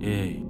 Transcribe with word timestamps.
Ei. 0.00 0.46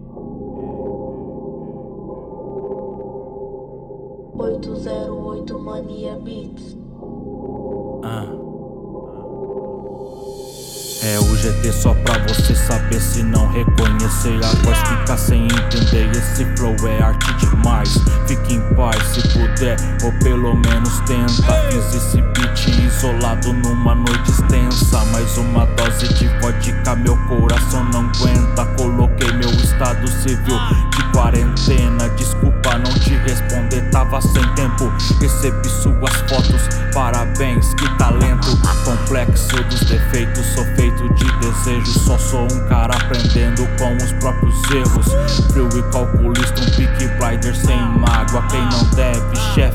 808 4.34 5.58
Mania 5.58 6.16
Beats. 6.16 6.76
Ah. 8.04 8.38
É 11.00 11.18
o 11.20 11.36
GT 11.36 11.72
só 11.72 11.94
pra 11.94 12.18
você 12.26 12.56
saber 12.56 13.00
se 13.00 13.22
não 13.22 13.46
reconhecer 13.52 14.34
A 14.44 14.52
voz 14.64 14.78
fica 14.78 15.16
sem 15.16 15.44
entender, 15.44 16.10
esse 16.10 16.44
flow 16.56 16.74
é 16.88 17.00
arte 17.00 17.32
demais 17.36 17.98
Fique 18.26 18.54
em 18.54 18.74
paz 18.74 19.00
se 19.06 19.22
puder, 19.28 19.76
ou 20.02 20.12
pelo 20.18 20.56
menos 20.56 20.98
tenta 21.06 21.52
Fiz 21.70 21.94
esse 21.94 22.20
beat 22.20 22.66
isolado 22.84 23.52
numa 23.52 23.94
noite 23.94 24.28
extensa 24.28 25.04
Mais 25.12 25.38
uma 25.38 25.66
dose 25.66 26.08
de 26.14 26.26
vodka, 26.40 26.87
de 30.48 31.12
quarentena 31.12 32.08
Desculpa 32.10 32.78
não 32.78 32.92
te 32.94 33.14
responder, 33.14 33.82
tava 33.90 34.20
sem 34.20 34.42
tempo. 34.54 34.92
Recebi 35.20 35.68
suas 35.68 36.14
fotos, 36.28 36.68
parabéns, 36.94 37.74
que 37.74 37.88
talento. 37.96 38.56
Complexo 38.84 39.62
dos 39.64 39.80
defeitos, 39.80 40.46
sou 40.54 40.64
feito 40.76 41.14
de 41.14 41.30
desejo 41.38 41.98
Só 42.00 42.16
sou 42.16 42.44
um 42.44 42.68
cara 42.68 42.94
aprendendo 42.96 43.68
com 43.78 43.96
os 43.96 44.12
próprios 44.12 44.70
erros. 44.70 45.06
Frio 45.52 45.68
e 45.76 45.82
calculista, 45.92 46.60
um 46.60 46.64
pique 46.76 47.06
rider 47.06 47.54
sem 47.54 47.80
mágoa. 47.98 48.42
Quem 48.48 48.62
não 48.62 48.84
deve, 48.94 49.36
chefe, 49.54 49.67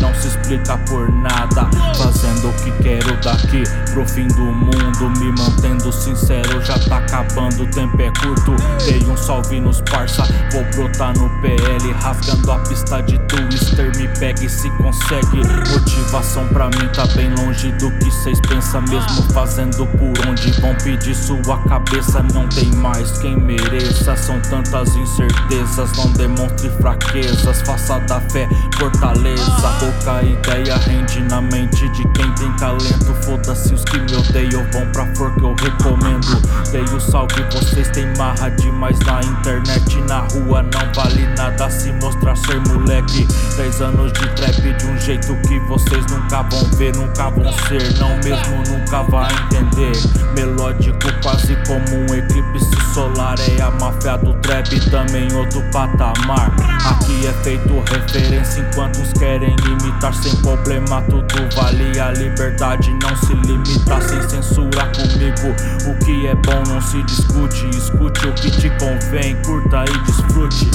não 0.00 0.14
se 0.14 0.28
explica 0.28 0.76
por 0.88 1.10
nada 1.10 1.68
Fazendo 1.96 2.48
o 2.48 2.52
que 2.54 2.70
quero 2.82 3.16
daqui. 3.22 3.62
Pro 3.92 4.06
fim 4.06 4.28
do 4.28 4.44
mundo 4.44 5.10
Me 5.18 5.32
mantendo 5.32 5.92
sincero, 5.92 6.62
já 6.64 6.78
tá 6.78 6.98
acabando, 6.98 7.62
o 7.62 7.66
tempo 7.66 8.00
é 8.00 8.10
curto. 8.20 8.54
Dei 8.84 9.02
um 9.04 9.16
salve 9.16 9.60
nos 9.60 9.80
parça, 9.82 10.22
vou 10.52 10.64
brotar 10.74 11.16
no 11.18 11.28
PL 11.40 11.92
Rasgando 12.00 12.52
a 12.52 12.58
pista 12.60 13.02
de 13.02 13.18
twister, 13.20 13.96
me 13.96 14.08
pegue 14.18 14.48
se 14.48 14.70
consegue. 14.70 15.38
Motivação 15.70 16.46
pra 16.48 16.66
mim 16.66 16.88
tá 16.94 17.06
bem 17.14 17.34
longe 17.34 17.72
do 17.72 17.90
que 17.98 18.10
cês 18.10 18.40
pensam 18.58 18.82
Mesmo 18.82 19.22
fazendo 19.32 19.86
por 19.86 20.26
onde 20.26 20.50
vão 20.60 20.74
pedir 20.82 21.14
sua 21.14 21.58
cabeça. 21.68 22.22
Não 22.34 22.48
tem 22.48 22.70
mais 22.74 23.12
quem 23.18 23.36
mereça, 23.36 24.16
são 24.16 24.40
tantas 24.40 24.94
incertezas. 24.96 25.92
Não 25.96 26.10
demonstre 26.12 26.68
fraquezas, 26.70 27.62
faça 27.62 28.00
da 28.00 28.20
fé 28.20 28.48
fortaleza. 28.76 29.44
Pouca 29.78 30.22
ideia 30.22 30.76
rende 30.76 31.20
na 31.24 31.40
mente 31.40 31.88
de 31.90 32.02
quem 32.08 32.32
tem 32.34 32.50
talento. 32.56 33.14
Foda-se 33.22 33.74
os 33.74 33.84
que 33.84 33.98
me 34.00 34.16
odeiam, 34.16 34.66
vão 34.72 34.90
pra 34.90 35.06
flor 35.14 35.32
que 35.34 35.42
eu 35.42 35.54
recomendo. 35.54 36.42
Dei 36.72 36.82
o 36.82 37.00
salve, 37.00 37.42
vocês 37.52 37.88
têm 37.90 38.06
marra 38.16 38.48
demais 38.50 38.98
na 39.00 39.20
internet. 39.20 40.00
Na 40.08 40.20
rua 40.20 40.62
não 40.62 40.92
vale 40.94 41.26
nada 41.36 41.70
se 41.70 41.92
mostrar 41.92 42.07
ser 42.38 42.60
moleque. 42.68 43.26
10 43.56 43.80
anos 43.82 44.12
de 44.12 44.28
trap 44.34 44.60
de 44.60 44.86
um 44.86 44.98
jeito 44.98 45.34
que 45.48 45.58
vocês 45.60 46.04
nunca 46.06 46.42
vão 46.42 46.64
ver, 46.76 46.94
nunca 46.96 47.30
vão 47.30 47.52
ser. 47.66 47.98
Não 47.98 48.16
mesmo 48.18 48.62
nunca 48.68 49.02
vai 49.04 49.32
entender. 49.32 49.92
Melódico 50.34 51.08
quase 51.22 51.56
como 51.66 51.96
um 51.96 52.14
eclipse 52.14 52.94
solar. 52.94 53.36
É 53.40 53.62
a 53.62 53.70
máfia 53.72 54.16
do 54.18 54.34
trap 54.34 54.68
também 54.90 55.32
outro 55.32 55.62
patamar. 55.72 56.52
Aqui 56.84 57.26
é 57.26 57.32
feito 57.42 57.82
referência 57.90 58.60
enquanto 58.60 59.00
uns 59.00 59.12
querem 59.14 59.54
imitar. 59.66 60.14
Sem 60.14 60.34
problema 60.36 61.02
tudo 61.02 61.56
vale. 61.56 61.98
A 61.98 62.10
liberdade 62.12 62.92
Não 63.02 63.16
se 63.16 63.34
limita. 63.34 64.00
Sem 64.00 64.22
censura 64.28 64.86
comigo 64.94 65.54
O 65.86 66.04
que 66.04 66.26
é 66.26 66.34
bom 66.34 66.62
não 66.68 66.80
se 66.80 67.02
discute. 67.02 67.68
Escute 67.70 68.26
o 68.26 68.34
que 68.34 68.50
te 68.50 68.70
convém, 68.78 69.36
curta 69.42 69.84
e 69.84 69.98
desfrute 70.04 70.68